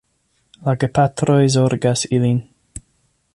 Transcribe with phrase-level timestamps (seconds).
[0.67, 2.41] La gepatroj zorgas ilin.